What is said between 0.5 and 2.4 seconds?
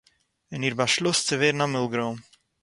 און איר באַשלוס צו ווערן א מילגרוים